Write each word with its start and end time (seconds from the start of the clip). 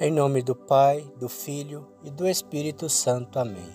Em 0.00 0.10
nome 0.10 0.42
do 0.42 0.56
Pai, 0.56 1.06
do 1.20 1.28
Filho 1.28 1.86
e 2.02 2.10
do 2.10 2.26
Espírito 2.26 2.88
Santo. 2.88 3.38
Amém. 3.38 3.70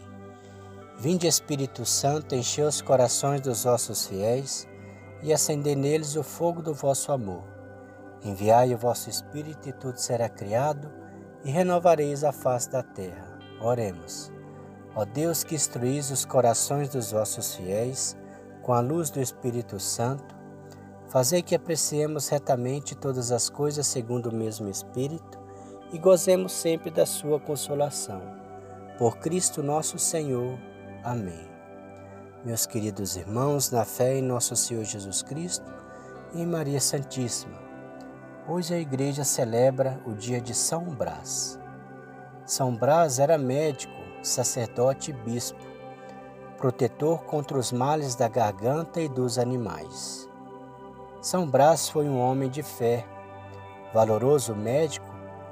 Vinde, 0.97 1.27
Espírito 1.27 1.85
Santo, 1.85 2.33
enche 2.33 2.59
os 2.63 2.81
corações 2.81 3.39
dos 3.41 3.65
vossos 3.65 4.07
fiéis 4.07 4.67
e 5.21 5.31
acendei 5.31 5.75
neles 5.75 6.15
o 6.15 6.23
fogo 6.23 6.63
do 6.63 6.73
vosso 6.73 7.11
amor. 7.11 7.43
Enviai 8.23 8.73
o 8.73 8.77
vosso 8.77 9.11
Espírito 9.11 9.69
e 9.69 9.73
tudo 9.73 9.99
será 9.99 10.27
criado 10.27 10.91
e 11.45 11.51
renovareis 11.51 12.23
a 12.23 12.31
face 12.31 12.71
da 12.71 12.81
terra. 12.81 13.37
Oremos. 13.61 14.31
Ó 14.95 15.05
Deus 15.05 15.43
que 15.43 15.53
instruís 15.53 16.09
os 16.09 16.25
corações 16.25 16.89
dos 16.89 17.11
vossos 17.11 17.53
fiéis 17.53 18.17
com 18.63 18.73
a 18.73 18.79
luz 18.79 19.11
do 19.11 19.21
Espírito 19.21 19.79
Santo, 19.79 20.35
fazei 21.09 21.43
que 21.43 21.53
apreciemos 21.53 22.27
retamente 22.27 22.95
todas 22.95 23.31
as 23.31 23.49
coisas 23.49 23.85
segundo 23.85 24.29
o 24.29 24.35
mesmo 24.35 24.67
Espírito 24.67 25.46
e 25.91 25.97
gozemos 25.97 26.51
sempre 26.51 26.91
da 26.91 27.05
sua 27.05 27.39
consolação. 27.39 28.21
Por 28.97 29.17
Cristo 29.17 29.63
nosso 29.63 29.97
Senhor. 29.97 30.57
Amém. 31.03 31.47
Meus 32.43 32.65
queridos 32.65 33.15
irmãos, 33.15 33.71
na 33.71 33.85
fé 33.85 34.17
em 34.17 34.21
nosso 34.21 34.55
Senhor 34.55 34.83
Jesus 34.83 35.21
Cristo 35.21 35.65
e 36.33 36.41
em 36.41 36.45
Maria 36.45 36.79
Santíssima, 36.79 37.57
hoje 38.47 38.73
a 38.73 38.79
igreja 38.79 39.23
celebra 39.23 39.99
o 40.05 40.13
dia 40.13 40.41
de 40.41 40.53
São 40.53 40.83
Brás. 40.83 41.59
São 42.45 42.75
Brás 42.75 43.19
era 43.19 43.37
médico, 43.37 43.93
sacerdote 44.21 45.11
e 45.11 45.13
bispo, 45.13 45.59
protetor 46.57 47.23
contra 47.23 47.57
os 47.57 47.71
males 47.71 48.15
da 48.15 48.27
garganta 48.27 48.99
e 49.01 49.07
dos 49.07 49.37
animais. 49.37 50.27
São 51.21 51.49
Brás 51.49 51.89
foi 51.89 52.07
um 52.07 52.19
homem 52.19 52.49
de 52.49 52.63
fé, 52.63 53.05
valoroso 53.93 54.55
médico 54.55 55.06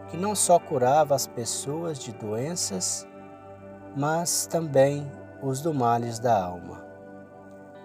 que 0.10 0.18
não 0.18 0.36
só 0.36 0.60
curava 0.60 1.16
as 1.16 1.26
pessoas 1.26 1.98
de 1.98 2.12
doenças, 2.14 3.08
mas 3.96 4.46
também 4.46 5.10
os 5.42 5.62
do 5.62 5.74
males 5.74 6.20
da 6.20 6.44
alma. 6.44 6.84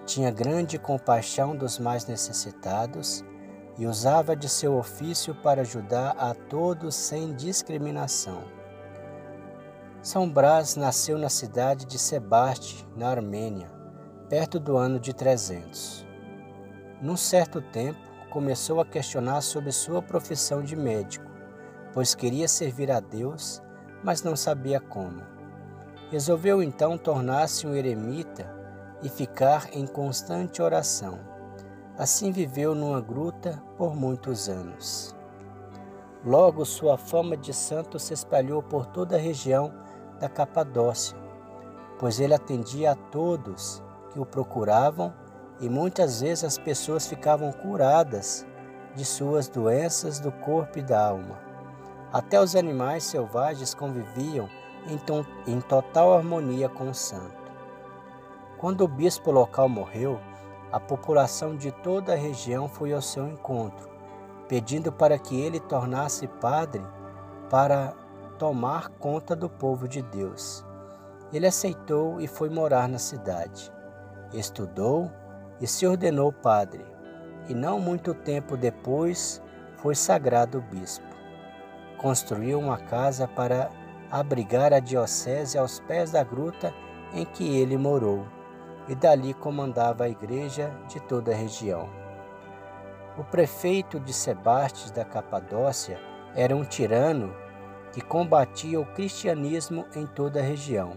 Tinha 0.04 0.30
grande 0.30 0.78
compaixão 0.78 1.54
dos 1.56 1.78
mais 1.78 2.06
necessitados 2.06 3.24
e 3.78 3.86
usava 3.86 4.34
de 4.34 4.48
seu 4.48 4.76
ofício 4.76 5.34
para 5.34 5.62
ajudar 5.62 6.10
a 6.18 6.34
todos 6.34 6.94
sem 6.94 7.34
discriminação. 7.34 8.42
São 10.02 10.28
Brás 10.28 10.76
nasceu 10.76 11.18
na 11.18 11.28
cidade 11.28 11.84
de 11.84 11.98
Sebaste, 11.98 12.86
na 12.96 13.08
Armênia, 13.08 13.70
perto 14.28 14.58
do 14.58 14.76
ano 14.76 14.98
de 14.98 15.14
300. 15.14 16.06
Num 17.00 17.16
certo 17.16 17.60
tempo, 17.60 18.00
começou 18.30 18.80
a 18.80 18.86
questionar 18.86 19.41
sobre 19.42 19.72
sua 19.72 20.02
profissão 20.02 20.62
de 20.62 20.74
médico 20.76 21.29
pois 21.92 22.14
queria 22.14 22.48
servir 22.48 22.91
a 22.91 23.00
Deus, 23.00 23.62
mas 24.02 24.22
não 24.22 24.36
sabia 24.36 24.80
como. 24.80 25.22
Resolveu 26.10 26.62
então 26.62 26.98
tornar-se 26.98 27.66
um 27.66 27.74
eremita 27.74 28.50
e 29.02 29.08
ficar 29.08 29.69
em 29.72 29.86
constante 29.86 30.60
oração. 30.60 31.19
Assim 31.97 32.32
viveu 32.32 32.74
numa 32.74 33.00
gruta 33.00 33.62
por 33.77 33.94
muitos 33.94 34.48
anos. 34.48 35.14
Logo 36.24 36.64
sua 36.64 36.98
fama 36.98 37.36
de 37.36 37.52
santo 37.52 37.98
se 37.98 38.12
espalhou 38.12 38.62
por 38.62 38.86
toda 38.86 39.16
a 39.16 39.19
região 39.19 39.72
da 40.19 40.28
Capadócia, 40.28 41.16
pois 41.98 42.20
ele 42.20 42.34
atendia 42.34 42.92
a 42.92 42.94
todos 42.94 43.82
que 44.12 44.20
o 44.20 44.27
procuravam 44.27 45.14
e 45.60 45.69
muitas 45.69 46.20
vezes 46.20 46.44
as 46.44 46.58
pessoas 46.58 47.06
ficavam 47.06 47.52
curadas 47.52 48.47
de 48.94 49.04
suas 49.04 49.48
doenças 49.48 50.20
do 50.20 50.32
corpo 50.32 50.78
e 50.78 50.82
da 50.82 51.06
alma. 51.08 51.49
Até 52.12 52.41
os 52.41 52.56
animais 52.56 53.05
selvagens 53.05 53.72
conviviam 53.72 54.48
em, 54.89 55.53
em 55.53 55.61
total 55.61 56.14
harmonia 56.14 56.69
com 56.69 56.91
o 56.91 56.94
santo. 56.94 57.53
Quando 58.58 58.83
o 58.83 58.89
bispo 58.89 59.30
local 59.30 59.69
morreu, 59.69 60.19
a 60.72 60.81
população 60.81 61.56
de 61.56 61.70
toda 61.70 62.12
a 62.12 62.16
região 62.16 62.69
foi 62.69 62.93
ao 62.93 63.00
seu 63.00 63.28
encontro, 63.28 63.88
pedindo 64.49 64.91
para 64.91 65.19
que 65.19 65.41
ele 65.41 65.60
tornasse 65.60 66.26
padre 66.26 66.84
para 67.49 67.94
tomar 68.38 68.88
conta 68.88 69.37
do 69.37 69.49
povo 69.49 69.87
de 69.87 70.03
Deus. 70.03 70.65
Ele 71.32 71.47
aceitou 71.47 72.20
e 72.20 72.26
foi 72.26 72.49
morar 72.49 72.88
na 72.88 72.99
cidade. 72.99 73.72
Estudou 74.32 75.09
e 75.60 75.66
se 75.66 75.87
ordenou 75.87 76.32
padre, 76.32 76.84
e 77.49 77.54
não 77.54 77.78
muito 77.78 78.15
tempo 78.15 78.56
depois 78.56 79.41
foi 79.76 79.94
sagrado 79.94 80.60
bispo 80.60 81.09
construiu 82.00 82.59
uma 82.59 82.78
casa 82.78 83.28
para 83.28 83.71
abrigar 84.11 84.72
a 84.72 84.81
diocese 84.81 85.59
aos 85.59 85.81
pés 85.81 86.11
da 86.12 86.25
gruta 86.25 86.75
em 87.12 87.27
que 87.27 87.59
ele 87.59 87.77
morou, 87.77 88.27
e 88.88 88.94
dali 88.94 89.34
comandava 89.34 90.05
a 90.05 90.09
igreja 90.09 90.75
de 90.88 90.99
toda 90.99 91.31
a 91.31 91.34
região. 91.34 91.91
O 93.19 93.25
prefeito 93.25 94.00
de 94.00 94.15
Sebastes 94.15 94.91
da 94.91 95.05
Capadócia 95.05 96.00
era 96.34 96.56
um 96.56 96.65
tirano 96.65 97.34
que 97.93 98.00
combatia 98.00 98.81
o 98.81 98.87
cristianismo 98.87 99.84
em 99.94 100.06
toda 100.06 100.41
a 100.41 100.43
região. 100.43 100.97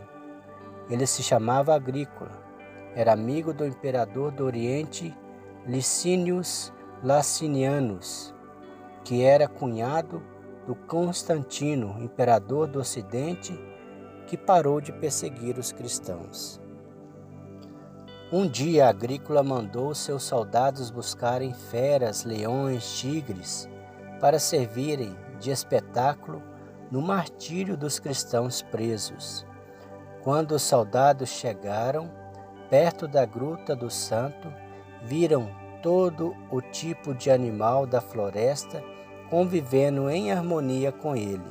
Ele 0.90 1.06
se 1.06 1.22
chamava 1.22 1.75
Agrícola, 1.75 2.31
era 2.96 3.12
amigo 3.12 3.53
do 3.53 3.66
imperador 3.66 4.31
do 4.31 4.46
Oriente 4.46 5.14
Licínios 5.68 6.72
Lacinianus, 7.03 8.34
que 9.03 9.22
era 9.22 9.50
cunhado 9.50 10.24
do 10.66 10.75
Constantino, 10.75 11.96
imperador 12.00 12.68
do 12.68 12.79
Ocidente, 12.79 13.57
que 14.28 14.38
parou 14.38 14.79
de 14.79 14.91
perseguir 14.91 15.57
os 15.57 15.72
cristãos. 15.72 16.62
Um 18.31 18.47
dia 18.47 18.88
Agrícola 18.88 19.44
mandou 19.44 19.94
seus 19.94 20.23
soldados 20.23 20.90
buscarem 20.90 21.53
feras, 21.53 22.23
leões, 22.23 22.97
tigres, 22.97 23.69
para 24.19 24.40
servirem 24.40 25.16
de 25.40 25.52
espetáculo 25.52 26.41
no 26.90 27.02
martírio 27.02 27.78
dos 27.78 28.00
cristãos 28.00 28.62
presos. 28.62 29.46
Quando 30.23 30.53
os 30.53 30.63
soldados 30.63 31.29
chegaram 31.29 32.09
perto 32.69 33.07
da 33.07 33.25
gruta 33.25 33.75
do 33.75 33.90
santo, 33.90 34.52
viram 35.03 35.47
todo 35.81 36.34
o 36.50 36.62
tipo 36.62 37.13
de 37.13 37.29
animal 37.29 37.85
da 37.85 38.00
floresta 38.00 38.81
convivendo 39.33 40.11
em 40.11 40.31
harmonia 40.31 40.91
com 40.91 41.16
ele. 41.16 41.41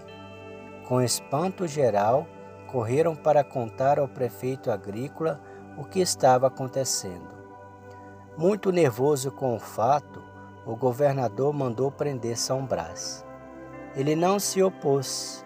Com 0.87 1.03
espanto 1.03 1.67
geral, 1.67 2.29
correram 2.71 3.17
para 3.17 3.43
contar 3.43 3.99
ao 3.99 4.07
prefeito 4.07 4.71
agrícola 4.71 5.41
o 5.77 5.83
que 5.83 5.99
estava 5.99 6.47
acontecendo. 6.47 7.27
Muito 8.39 8.71
nervoso 8.71 9.33
com 9.33 9.57
o 9.57 9.59
fato, 9.59 10.23
o 10.65 10.77
governador 10.77 11.53
mandou 11.53 11.91
prender 11.91 12.39
São 12.39 12.65
Brás. 12.65 13.27
Ele 13.97 14.15
não 14.15 14.39
se 14.39 14.63
opôs, 14.63 15.45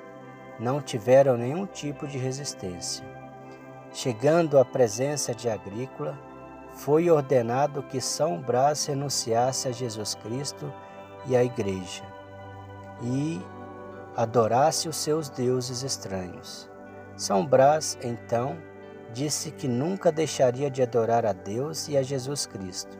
não 0.60 0.82
tiveram 0.82 1.38
nenhum 1.38 1.64
tipo 1.64 2.06
de 2.06 2.19
resistência. 2.19 3.02
Chegando 3.94 4.58
à 4.58 4.64
presença 4.66 5.34
de 5.34 5.48
Agrícola, 5.48 6.19
foi 6.75 7.10
ordenado 7.10 7.82
que 7.82 7.98
São 7.98 8.38
Brás 8.42 8.84
renunciasse 8.84 9.69
a 9.69 9.72
Jesus 9.72 10.14
Cristo 10.16 10.70
e 11.25 11.34
à 11.34 11.42
Igreja 11.42 12.14
e 13.02 13.40
adorasse 14.16 14.88
os 14.88 14.96
seus 14.96 15.28
deuses 15.28 15.82
estranhos. 15.82 16.70
São 17.16 17.46
Brás, 17.46 17.98
então, 18.02 18.56
disse 19.12 19.50
que 19.50 19.68
nunca 19.68 20.10
deixaria 20.12 20.70
de 20.70 20.82
adorar 20.82 21.24
a 21.24 21.32
Deus 21.32 21.88
e 21.88 21.96
a 21.96 22.02
Jesus 22.02 22.46
Cristo. 22.46 22.98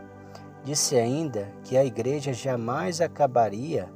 Disse 0.64 0.96
ainda 0.96 1.48
que 1.64 1.76
a 1.76 1.84
igreja 1.84 2.32
jamais 2.32 3.00
acabaria 3.00 3.88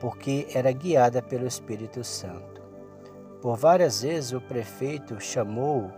porque 0.00 0.46
era 0.54 0.70
guiada 0.70 1.22
pelo 1.22 1.46
Espírito 1.46 2.04
Santo. 2.04 2.62
Por 3.40 3.56
várias 3.56 4.02
vezes 4.02 4.32
o 4.32 4.40
prefeito 4.40 5.20
chamou-o 5.20 5.90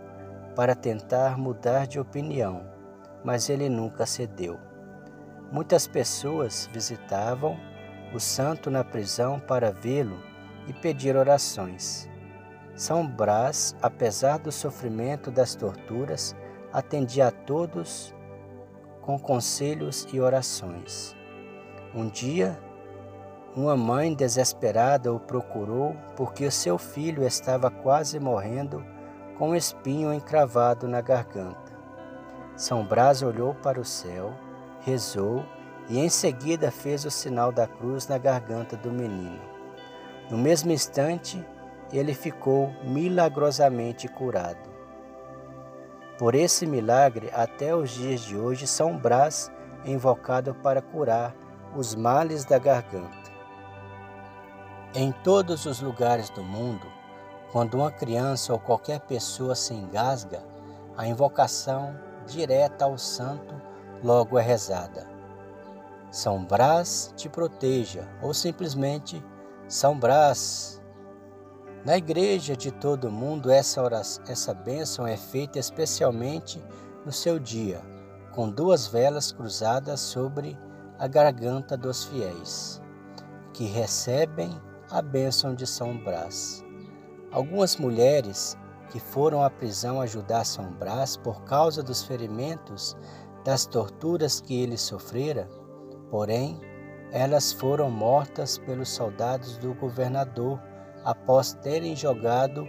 para 0.55 0.75
tentar 0.75 1.37
mudar 1.37 1.87
de 1.87 1.99
opinião, 1.99 2.65
mas 3.23 3.49
ele 3.49 3.69
nunca 3.69 4.05
cedeu. 4.05 4.57
Muitas 5.51 5.87
pessoas 5.87 6.69
visitavam 6.71 7.57
o 8.13 8.19
santo 8.19 8.69
na 8.71 8.83
prisão 8.83 9.39
para 9.39 9.71
vê-lo 9.71 10.17
e 10.67 10.73
pedir 10.73 11.15
orações. 11.15 12.09
São 12.75 13.07
Brás, 13.07 13.75
apesar 13.81 14.37
do 14.37 14.51
sofrimento 14.51 15.31
das 15.31 15.55
torturas, 15.55 16.35
atendia 16.71 17.27
a 17.27 17.31
todos 17.31 18.13
com 19.01 19.17
conselhos 19.17 20.07
e 20.11 20.19
orações. 20.19 21.15
Um 21.95 22.07
dia, 22.07 22.59
uma 23.55 23.75
mãe 23.75 24.13
desesperada 24.13 25.11
o 25.11 25.19
procurou 25.19 25.95
porque 26.15 26.45
o 26.45 26.51
seu 26.51 26.77
filho 26.77 27.25
estava 27.25 27.71
quase 27.71 28.19
morrendo 28.19 28.85
com 29.37 29.49
um 29.49 29.55
espinho 29.55 30.13
encravado 30.13 30.87
na 30.87 31.01
garganta. 31.01 31.75
São 32.55 32.85
Brás 32.85 33.21
olhou 33.21 33.55
para 33.55 33.79
o 33.79 33.85
céu, 33.85 34.33
rezou 34.81 35.45
e 35.89 35.99
em 35.99 36.09
seguida 36.09 36.69
fez 36.71 37.05
o 37.05 37.11
sinal 37.11 37.51
da 37.51 37.67
cruz 37.67 38.07
na 38.07 38.17
garganta 38.17 38.75
do 38.75 38.91
menino. 38.91 39.39
No 40.29 40.37
mesmo 40.37 40.71
instante, 40.71 41.43
ele 41.91 42.13
ficou 42.13 42.73
milagrosamente 42.83 44.07
curado. 44.07 44.69
Por 46.17 46.35
esse 46.35 46.65
milagre, 46.65 47.29
até 47.33 47.75
os 47.75 47.91
dias 47.91 48.21
de 48.21 48.35
hoje, 48.35 48.67
São 48.67 48.97
Brás 48.97 49.51
é 49.85 49.91
invocado 49.91 50.53
para 50.55 50.81
curar 50.81 51.33
os 51.75 51.95
males 51.95 52.43
da 52.43 52.57
garganta. 52.57 53.31
Em 54.93 55.11
todos 55.11 55.65
os 55.65 55.79
lugares 55.79 56.29
do 56.31 56.43
mundo, 56.43 56.87
quando 57.51 57.75
uma 57.75 57.91
criança 57.91 58.51
ou 58.51 58.59
qualquer 58.59 58.99
pessoa 59.01 59.55
se 59.55 59.73
engasga, 59.73 60.43
a 60.97 61.07
invocação 61.07 61.95
direta 62.25 62.85
ao 62.85 62.97
santo 62.97 63.55
logo 64.03 64.37
é 64.37 64.41
rezada. 64.41 65.16
São 66.11 66.43
Brás 66.45 67.13
te 67.15 67.27
proteja, 67.27 68.07
ou 68.21 68.33
simplesmente 68.33 69.23
São 69.67 69.99
Brás. 69.99 70.81
Na 71.85 71.97
igreja 71.97 72.55
de 72.55 72.71
todo 72.71 73.11
mundo, 73.11 73.51
essa, 73.51 73.81
oração, 73.81 74.23
essa 74.27 74.53
bênção 74.53 75.05
é 75.05 75.17
feita 75.17 75.59
especialmente 75.59 76.63
no 77.05 77.11
seu 77.11 77.39
dia, 77.39 77.81
com 78.33 78.49
duas 78.49 78.87
velas 78.87 79.31
cruzadas 79.31 79.99
sobre 79.99 80.57
a 80.97 81.07
garganta 81.07 81.77
dos 81.77 82.05
fiéis, 82.05 82.81
que 83.53 83.65
recebem 83.65 84.49
a 84.89 85.01
bênção 85.01 85.53
de 85.53 85.67
São 85.67 85.97
Brás. 85.97 86.63
Algumas 87.31 87.77
mulheres 87.77 88.57
que 88.89 88.99
foram 88.99 89.43
à 89.43 89.49
prisão 89.49 89.99
ajudar 90.01 90.45
São 90.45 90.71
Brás 90.71 91.17
por 91.17 91.43
causa 91.43 91.83
dos 91.83 92.03
ferimentos 92.03 92.95
das 93.43 93.65
torturas 93.65 94.41
que 94.41 94.61
ele 94.61 94.77
sofrera, 94.77 95.47
porém, 96.09 96.59
elas 97.11 97.53
foram 97.53 97.89
mortas 97.89 98.57
pelos 98.57 98.89
soldados 98.89 99.57
do 99.57 99.73
governador 99.73 100.59
após 101.03 101.53
terem 101.53 101.95
jogado 101.95 102.67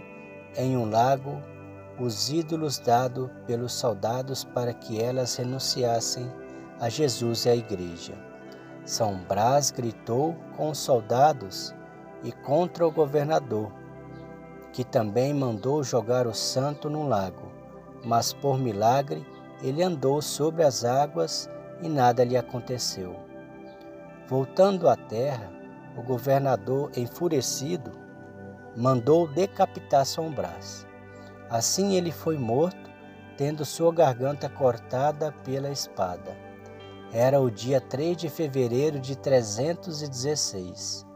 em 0.55 0.77
um 0.77 0.89
lago 0.89 1.41
os 1.99 2.29
ídolos 2.29 2.79
dados 2.79 3.29
pelos 3.45 3.73
soldados 3.73 4.45
para 4.45 4.73
que 4.73 5.01
elas 5.01 5.35
renunciassem 5.35 6.31
a 6.79 6.87
Jesus 6.87 7.45
e 7.45 7.49
à 7.49 7.55
igreja. 7.55 8.13
São 8.85 9.19
Brás 9.27 9.69
gritou 9.69 10.35
com 10.55 10.69
os 10.69 10.77
soldados 10.77 11.75
e 12.23 12.31
contra 12.31 12.87
o 12.87 12.91
governador, 12.91 13.71
que 14.71 14.83
também 14.83 15.33
mandou 15.33 15.83
jogar 15.83 16.25
o 16.25 16.33
santo 16.33 16.89
no 16.89 17.07
lago, 17.07 17.51
mas 18.05 18.31
por 18.31 18.57
milagre 18.57 19.25
ele 19.61 19.83
andou 19.83 20.21
sobre 20.21 20.63
as 20.63 20.85
águas 20.85 21.49
e 21.81 21.89
nada 21.89 22.23
lhe 22.23 22.37
aconteceu. 22.37 23.28
Voltando 24.29 24.87
à 24.87 24.95
terra, 24.95 25.51
o 25.97 26.03
governador, 26.03 26.91
enfurecido, 26.95 27.89
mandou 28.77 29.27
decapitar 29.27 30.05
São 30.05 30.29
Brás. 30.29 30.85
Assim 31.49 31.95
ele 31.95 32.11
foi 32.11 32.37
morto, 32.37 32.91
tendo 33.35 33.65
sua 33.65 33.91
garganta 33.91 34.47
cortada 34.47 35.31
pela 35.43 35.71
espada. 35.71 36.37
Era 37.11 37.41
o 37.41 37.49
dia 37.49 37.81
3 37.81 38.15
de 38.15 38.29
fevereiro 38.29 38.99
de 38.99 39.17
316. 39.17 41.07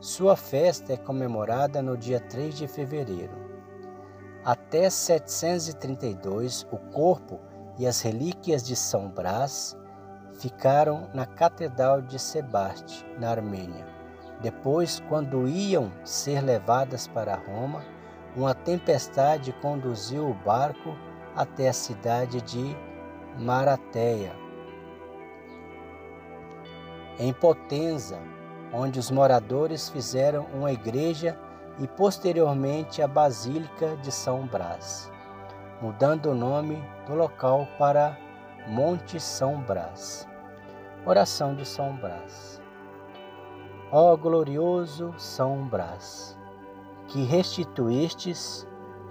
Sua 0.00 0.34
festa 0.34 0.92
é 0.92 0.96
comemorada 0.96 1.80
no 1.80 1.96
dia 1.96 2.18
3 2.18 2.52
de 2.56 2.66
fevereiro. 2.66 3.46
Até 4.44 4.90
732, 4.90 6.66
o 6.72 6.78
corpo 6.90 7.38
e 7.78 7.86
as 7.86 8.00
relíquias 8.00 8.64
de 8.64 8.74
São 8.74 9.08
Brás 9.08 9.76
ficaram 10.38 11.08
na 11.14 11.26
Catedral 11.26 12.02
de 12.02 12.18
Sebaste, 12.18 13.04
na 13.18 13.30
Armênia. 13.30 13.86
Depois, 14.40 15.02
quando 15.08 15.48
iam 15.48 15.90
ser 16.04 16.42
levadas 16.42 17.06
para 17.06 17.36
Roma, 17.36 17.82
uma 18.36 18.54
tempestade 18.54 19.52
conduziu 19.62 20.28
o 20.28 20.34
barco 20.34 20.94
até 21.34 21.68
a 21.68 21.72
cidade 21.72 22.42
de 22.42 22.76
Marateia. 23.38 24.32
Em 27.18 27.32
Potenza, 27.32 28.18
onde 28.72 28.98
os 28.98 29.10
moradores 29.10 29.88
fizeram 29.88 30.46
uma 30.52 30.70
igreja 30.70 31.38
e 31.78 31.86
posteriormente 31.86 33.00
a 33.00 33.08
Basílica 33.08 33.96
de 33.96 34.12
São 34.12 34.46
Brás, 34.46 35.10
mudando 35.80 36.30
o 36.30 36.34
nome 36.34 36.82
do 37.06 37.14
local 37.14 37.66
para 37.78 38.18
Monte 38.66 39.20
São 39.20 39.60
Brás. 39.60 40.28
Oração 41.04 41.54
de 41.54 41.64
São 41.64 41.96
Brás. 41.96 42.60
Ó 43.90 44.16
glorioso 44.16 45.14
São 45.16 45.66
Brás, 45.68 46.38
que 47.08 47.24
restituístes 47.24 48.66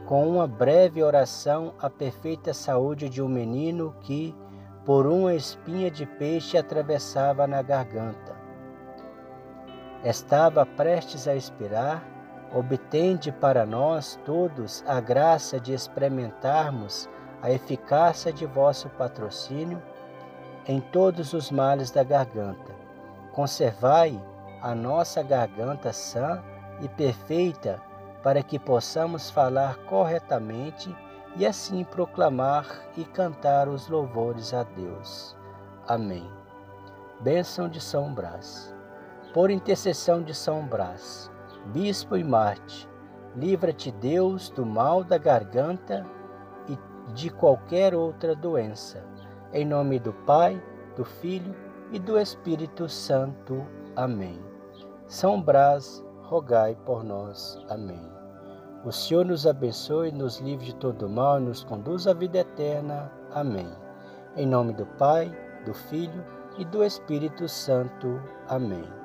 com 0.06 0.28
uma 0.28 0.48
breve 0.48 1.02
oração 1.02 1.74
a 1.80 1.90
perfeita 1.90 2.54
saúde 2.54 3.10
de 3.10 3.22
um 3.22 3.30
menino 3.30 3.96
que, 4.02 4.36
por 4.84 5.08
uma 5.08 5.34
espinha 5.34 5.90
de 5.90 6.06
peixe, 6.06 6.58
atravessava 6.58 7.48
na 7.48 7.62
garganta 7.62 8.46
estava 10.06 10.66
prestes 10.66 11.28
a 11.28 11.36
expirar, 11.36 12.06
obtende 12.54 13.32
para 13.32 13.66
nós 13.66 14.20
todos 14.24 14.84
a 14.88 15.00
graça 15.00 15.60
de 15.60 15.74
experimentarmos 15.74 17.10
a 17.42 17.52
eficácia 17.52 18.32
de 18.32 18.46
vosso 18.46 18.90
patrocínio 18.90 19.82
em 20.68 20.80
todos 20.80 21.34
os 21.34 21.52
males 21.52 21.92
da 21.92 22.04
garganta. 22.04 22.74
Conservai 23.32 24.20
a 24.62 24.74
nossa 24.74 25.22
garganta 25.22 25.94
sã 25.94 26.44
e 26.82 26.88
perfeita 26.88 27.82
para 28.24 28.42
que 28.42 28.58
possamos 28.58 29.30
falar 29.30 29.78
corretamente 29.86 30.96
e 31.36 31.46
assim 31.46 31.84
proclamar 31.84 32.66
e 32.98 33.04
cantar 33.04 33.68
os 33.68 33.88
louvores 33.88 34.54
a 34.54 34.64
Deus. 34.64 35.36
Amém. 35.88 36.28
Bênção 37.22 37.70
de 37.70 37.80
São 37.80 38.14
Brás 38.14 38.76
por 39.36 39.52
intercessão 39.52 40.24
de 40.24 40.34
São 40.34 40.66
Brás, 40.66 41.30
Bispo 41.66 42.16
e 42.16 42.24
Marte, 42.24 42.88
livra-te 43.36 43.92
Deus 43.92 44.50
do 44.50 44.66
mal 44.66 45.04
da 45.04 45.18
garganta 45.18 46.06
de 47.14 47.30
qualquer 47.30 47.94
outra 47.94 48.36
doença. 48.36 49.04
Em 49.54 49.66
nome 49.66 50.00
do 50.00 50.12
Pai, 50.12 50.62
do 50.96 51.06
Filho 51.06 51.56
e 51.92 52.00
do 52.00 52.20
Espírito 52.20 52.90
Santo. 52.90 53.66
Amém. 53.96 54.40
São 55.08 55.42
Brás, 55.42 56.04
rogai 56.24 56.76
por 56.86 57.04
nós. 57.04 57.60
Amém. 57.70 58.02
O 58.84 58.92
Senhor 58.92 59.26
nos 59.26 59.48
abençoe, 59.48 60.12
nos 60.12 60.40
livre 60.40 60.66
de 60.66 60.76
todo 60.76 61.10
mal 61.10 61.40
e 61.40 61.44
nos 61.44 61.64
conduz 61.64 62.08
à 62.08 62.14
vida 62.14 62.40
eterna. 62.40 63.12
Amém. 63.32 63.72
Em 64.36 64.46
nome 64.46 64.74
do 64.74 64.86
Pai, 64.86 65.32
do 65.66 65.74
Filho 65.74 66.24
e 66.58 66.66
do 66.66 66.84
Espírito 66.84 67.48
Santo. 67.48 68.22
Amém. 68.48 69.05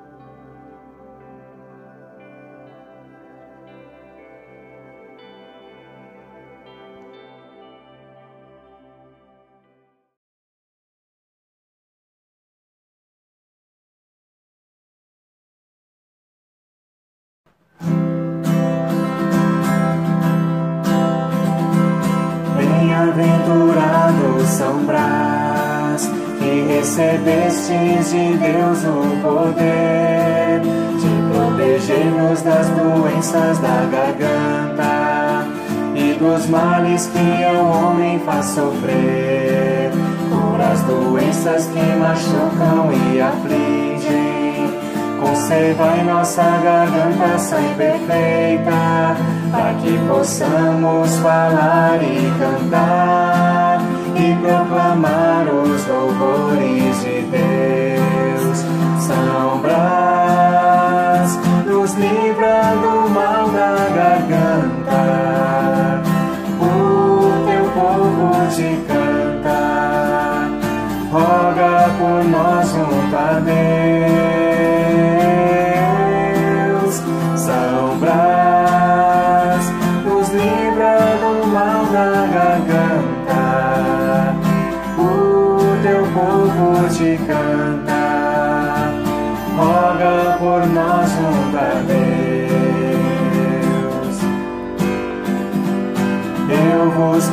Recebestes 26.91 28.11
de 28.11 28.37
Deus 28.37 28.83
o 28.83 29.21
poder 29.21 30.59
de 30.59 31.31
proteger-nos 31.31 32.41
das 32.41 32.67
doenças 32.67 33.57
da 33.59 33.87
garganta 33.89 35.47
e 35.95 36.13
dos 36.19 36.47
males 36.47 37.07
que 37.07 37.43
ao 37.45 37.65
homem 37.65 38.19
faz 38.19 38.45
sofrer, 38.47 39.91
por 40.29 40.59
as 40.59 40.81
doenças 40.81 41.67
que 41.67 41.79
machucam 41.95 42.91
e 42.91 43.21
afligem. 43.21 44.73
Conservai 45.21 46.03
nossa 46.03 46.43
garganta 46.43 47.61
e 47.61 47.75
perfeita, 47.75 49.15
para 49.49 49.73
que 49.75 49.97
possamos 50.09 51.15
falar 51.19 51.99
e 52.03 52.31
cantar 52.37 53.60
e 54.31 54.35
proclamar 54.35 55.45
os 55.47 55.85
louvores 55.87 57.01
de 57.01 57.21
Deus. 57.23 58.57
São 58.99 59.59
Brás, 59.61 61.37
nos 61.65 61.93
livra 61.95 62.75
do 62.81 63.09
mal 63.09 63.49
da 63.49 63.89
garganta. 63.93 64.50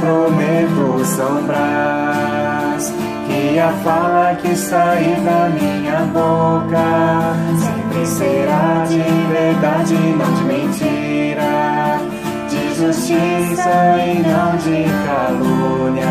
Prometo, 0.01 1.05
São 1.05 1.43
Brás, 1.45 2.93
que 3.27 3.59
a 3.59 3.73
fala 3.85 4.35
que 4.37 4.55
sair 4.55 5.21
da 5.21 5.49
minha 5.51 6.01
boca. 6.13 7.35
Sempre 7.59 8.07
será 8.07 8.85
de 8.89 9.03
verdade, 9.33 9.95
não 9.95 10.33
de 10.35 10.45
mentira, 10.45 12.01
de 12.49 12.75
justiça 12.75 13.97
e 14.05 14.23
não 14.23 14.57
de 14.57 14.85
calúnia, 15.07 16.07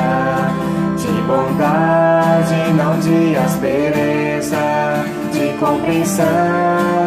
de 0.98 1.22
bondade, 1.24 2.74
não 2.76 3.00
de 3.00 3.36
aspereza, 3.38 4.58
de 5.32 5.58
compreensão 5.60 6.26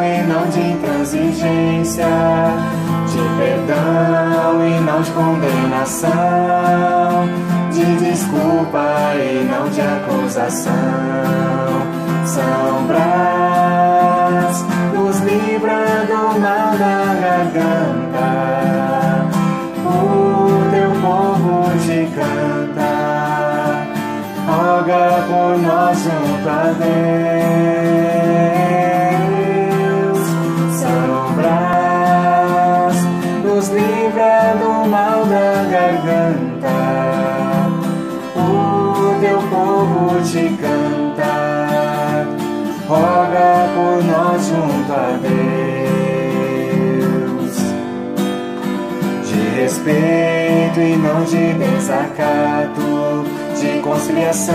e 0.02 0.22
não 0.26 0.46
de 0.48 0.60
intransigência 0.72 2.06
perdão 3.40 4.66
e 4.66 4.80
não 4.80 5.00
de 5.00 5.10
condenação, 5.12 6.10
de 7.72 7.96
desculpa 7.96 9.14
e 9.16 9.48
não 9.50 9.68
de 9.70 9.80
acusação. 9.80 10.72
São 12.26 12.86
Brás 12.86 14.64
nos 14.94 15.18
livra 15.20 16.04
do 16.06 16.38
mal 16.38 16.76
da 16.76 17.14
garganta, 17.22 18.28
o 19.86 19.88
teu 20.70 20.90
povo 21.00 21.70
te 21.80 22.00
canta, 22.14 22.92
roga 24.46 25.24
por 25.26 25.58
nós 25.58 25.98
junto 25.98 26.48
a 26.48 26.74
Deus. 26.78 27.79
De 51.24 51.54
desacato, 51.54 53.24
de 53.58 53.80
conciliação 53.80 54.54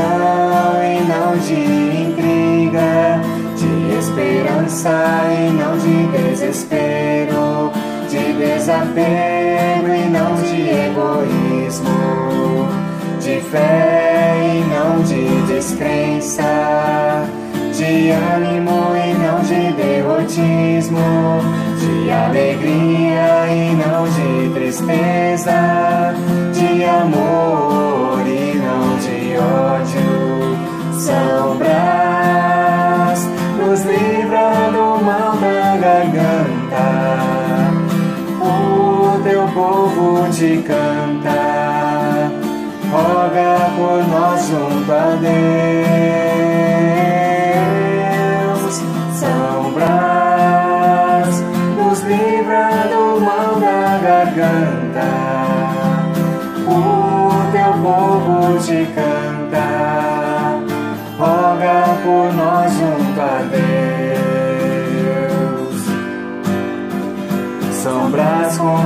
e 0.82 1.00
não 1.08 1.38
de 1.38 1.54
intriga, 2.02 3.22
de 3.56 3.98
esperança 3.98 4.92
e 5.32 5.52
não 5.52 5.78
de 5.78 6.08
desespero, 6.18 7.72
de 8.10 8.34
desapego 8.34 9.88
e 9.88 10.10
não 10.10 10.36
de 10.36 10.70
egoísmo, 10.70 12.68
de 13.20 13.42
fé 13.50 14.36
e 14.44 14.64
não 14.74 15.02
de 15.04 15.54
descrença, 15.54 16.44
de 17.74 18.12
ânimo 18.12 18.96
e 18.96 19.14
não 19.14 19.42
de 19.42 19.74
derrotismo, 19.74 21.42
de 21.80 22.12
alegria 22.12 23.48
e 23.52 23.76
não 23.76 24.06
de 24.06 24.54
tristeza, 24.54 25.95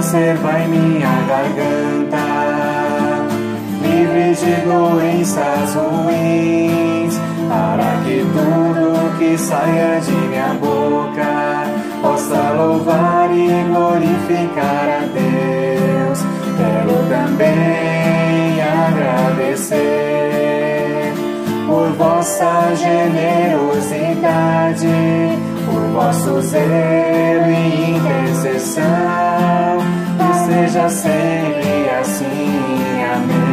conserva 0.10 0.60
em 0.62 0.68
minha 0.70 1.22
garganta 1.28 2.18
livre 3.84 4.34
de 4.34 4.56
doenças 4.66 5.76
ruins, 5.76 7.20
para 7.48 8.02
que 8.04 8.26
tudo 8.34 9.16
que 9.20 9.38
saia 9.38 10.02
de 10.02 10.12
minha 10.12 10.56
boca 10.56 11.68
possa 12.02 12.54
louvar 12.54 13.30
e 13.32 13.64
glorificar 13.72 14.90
a 14.90 15.02
Deus. 15.14 16.26
Quero 16.58 17.08
também 17.08 18.60
agradecer 18.88 21.14
por 21.68 21.92
vossa 21.92 22.74
generosidade, 22.76 24.88
por 25.68 25.82
vosso 25.94 26.42
zelo 26.42 27.52
e 27.52 27.92
intercessão, 27.92 29.19
seja 30.70 30.88
sempre 30.90 31.90
assim. 32.00 33.04
Amém. 33.12 33.49